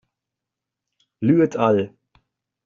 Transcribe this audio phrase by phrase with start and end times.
[1.21, 1.79] Lü et al.